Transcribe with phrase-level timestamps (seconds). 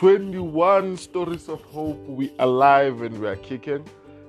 [0.00, 1.98] 21 stories of hope.
[2.06, 3.84] We are alive and we are kicking.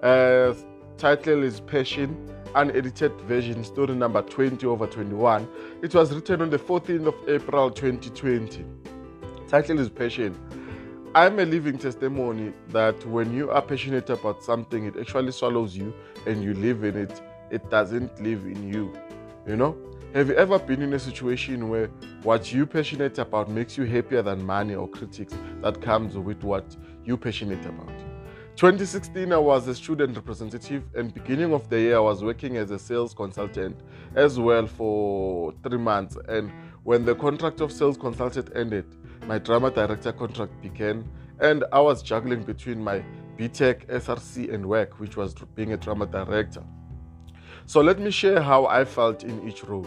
[0.00, 0.54] Uh,
[0.96, 5.48] title is Passion, unedited version, story number 20 over 21.
[5.82, 8.64] It was written on the 14th of April 2020.
[9.48, 10.38] Title is Passion.
[11.16, 15.92] I'm a living testimony that when you are passionate about something, it actually swallows you
[16.26, 17.20] and you live in it.
[17.50, 18.92] It doesn't live in you.
[19.46, 19.76] You know?
[20.12, 21.86] Have you ever been in a situation where
[22.24, 26.76] what you're passionate about makes you happier than money or critics that comes with what
[27.04, 27.92] you're passionate about?
[28.56, 32.72] 2016, I was a student representative, and beginning of the year, I was working as
[32.72, 33.76] a sales consultant
[34.16, 36.16] as well for three months.
[36.28, 36.50] And
[36.82, 38.86] when the contract of sales consultant ended,
[39.28, 41.08] my drama director contract began,
[41.38, 43.04] and I was juggling between my
[43.38, 46.64] BTech, SRC, and work, which was being a drama director.
[47.68, 49.86] So let me share how I felt in each role.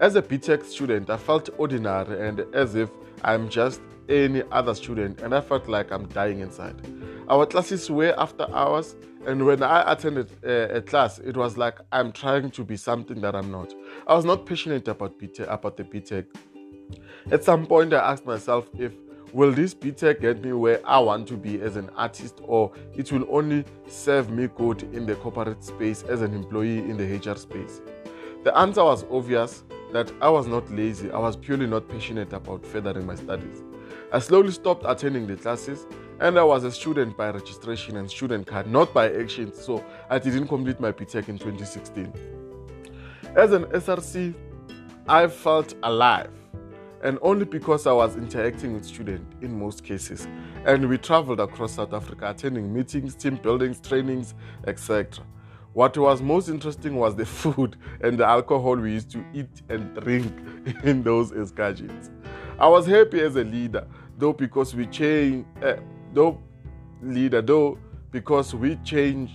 [0.00, 2.90] As a BTech student, I felt ordinary and as if
[3.24, 6.76] I'm just any other student, and I felt like I'm dying inside.
[7.28, 8.94] Our classes were after hours,
[9.26, 12.76] and when I attended a, uh, a, class, it was like I'm trying to be
[12.76, 13.72] something that I'm not.
[14.06, 16.26] I was not passionate about BTech, about the BTech.
[17.32, 18.92] At some point, I asked myself if
[19.36, 23.12] will this BTech get me where I want to be as an artist, or it
[23.12, 27.36] will only serve me good in the corporate space as an employee in the HR
[27.36, 27.82] space.
[28.44, 29.62] The answer was obvious
[29.92, 33.62] that I was not lazy, I was purely not passionate about furthering my studies.
[34.10, 35.86] I slowly stopped attending the classes
[36.20, 40.18] and I was a student by registration and student card, not by action, so I
[40.18, 42.10] didn't complete my BTech in 2016.
[43.36, 44.34] As an SRC,
[45.06, 46.30] I felt alive
[47.06, 50.26] and only because I was interacting with students in most cases.
[50.64, 54.34] And we traveled across South Africa attending meetings, team buildings, trainings,
[54.66, 55.24] etc.
[55.72, 59.94] What was most interesting was the food and the alcohol we used to eat and
[59.94, 60.32] drink
[60.82, 62.10] in those excursions.
[62.58, 63.86] I was happy as a leader,
[64.18, 65.76] though because we changed, uh,
[66.12, 66.42] though
[67.00, 67.78] leader, though
[68.10, 69.34] because we changed,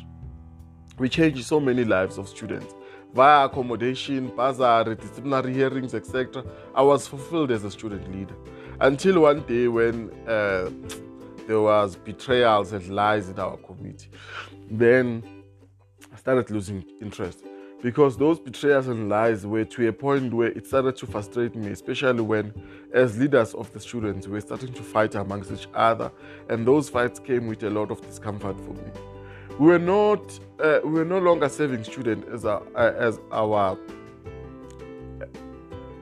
[0.98, 2.76] we changed so many lives of students
[3.14, 6.44] via accommodation, bursary, disciplinary hearings, etc.
[6.74, 8.36] I was fulfilled as a student leader
[8.80, 10.70] until one day when uh,
[11.48, 14.10] there was betrayals and lies in our community.
[14.70, 15.24] Then
[16.14, 17.44] I started losing interest
[17.82, 21.72] because those betrayals and lies were to a point where it started to frustrate me,
[21.72, 22.54] especially when,
[22.94, 26.12] as leaders of the students, we were starting to fight amongst each other,
[26.50, 29.11] and those fights came with a lot of discomfort for me.
[29.62, 33.78] We were not, uh, we were no longer serving students as our, uh, as our,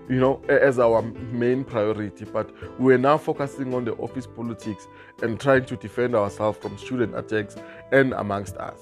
[0.07, 2.49] you know, as our main priority, but
[2.79, 4.87] we're now focusing on the office politics
[5.21, 7.57] and trying to defend ourselves from student attacks
[7.91, 8.79] and amongst us.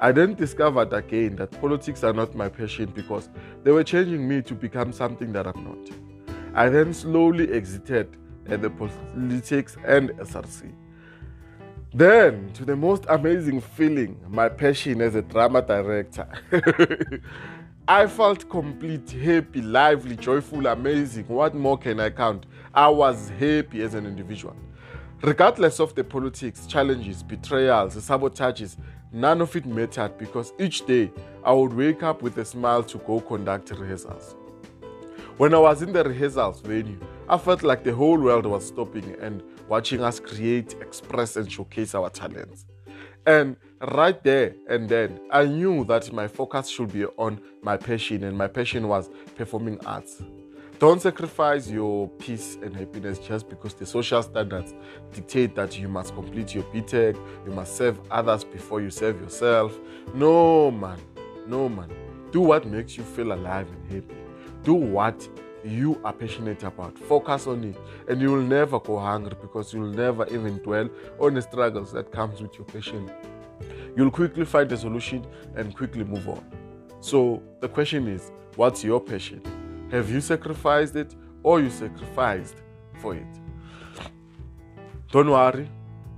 [0.00, 3.28] I then discovered again that politics are not my passion because
[3.62, 6.34] they were changing me to become something that I'm not.
[6.54, 10.72] I then slowly exited the politics and SRC.
[11.92, 16.28] Then, to the most amazing feeling, my passion as a drama director.
[17.88, 21.26] I felt complete, happy, lively, joyful, amazing.
[21.28, 22.44] What more can I count?
[22.74, 24.54] I was happy as an individual.
[25.22, 28.76] Regardless of the politics, challenges, betrayals, sabotages,
[29.12, 31.10] None of it mattered because each day
[31.42, 34.36] I would wake up with a smile to go conduct rehearsals.
[35.38, 39.16] When I was in the rehearsals venue, I felt like the whole world was stopping
[39.18, 42.66] and watching us create, express, and showcase our talents.
[43.26, 43.56] And
[43.94, 48.36] right there and then, I knew that my focus should be on my passion, and
[48.36, 50.22] my passion was performing arts.
[50.78, 54.74] Don't sacrifice your peace and happiness just because the social standards
[55.12, 59.76] dictate that you must complete your BTech, you must serve others before you serve yourself.
[60.14, 60.98] No, man.
[61.48, 61.90] No, man.
[62.30, 64.16] Do what makes you feel alive and happy.
[64.62, 65.28] Do what
[65.64, 66.98] you are passionate about.
[66.98, 67.76] Focus on it,
[68.08, 70.88] and you will never go hungry because you will never even dwell
[71.18, 73.10] on the struggles that comes with your passion.
[73.96, 75.26] You'll quickly find a solution
[75.56, 76.44] and quickly move on.
[77.00, 79.42] So the question is, what's your passion?
[79.90, 82.56] Have you sacrificed it or you sacrificed
[83.00, 83.26] for it?
[85.10, 85.68] Don't worry,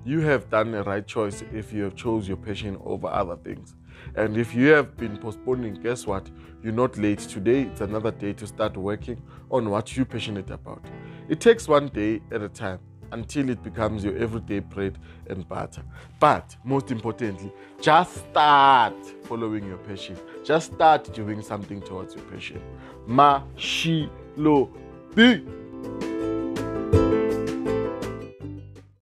[0.05, 3.75] you have done the right choice if you have chose your passion over other things.
[4.17, 6.29] And if you have been postponing, guess what?
[6.62, 7.19] You're not late.
[7.20, 9.20] Today it's another day to start working
[9.50, 10.85] on what you're passionate about.
[11.29, 12.81] It takes one day at a time
[13.12, 14.99] until it becomes your everyday bread
[15.29, 15.82] and butter.
[16.19, 18.94] But most importantly, just start
[19.25, 20.17] following your passion.
[20.44, 22.62] Just start doing something towards your passion.
[23.06, 24.70] Ma shi lo
[25.14, 25.60] bi.